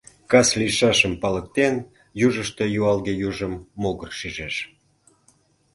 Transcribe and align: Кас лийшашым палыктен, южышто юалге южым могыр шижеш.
Кас 0.31 0.49
лийшашым 0.59 1.13
палыктен, 1.21 1.75
южышто 2.27 2.63
юалге 2.79 3.13
южым 3.27 3.53
могыр 3.81 4.09
шижеш. 4.19 4.55